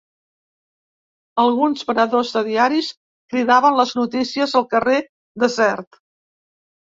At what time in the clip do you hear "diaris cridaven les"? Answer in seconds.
2.47-3.93